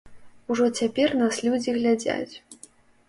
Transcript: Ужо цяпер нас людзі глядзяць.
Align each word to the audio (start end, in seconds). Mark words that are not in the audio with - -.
Ужо 0.53 0.69
цяпер 0.79 1.13
нас 1.21 1.35
людзі 1.49 1.77
глядзяць. 1.79 2.35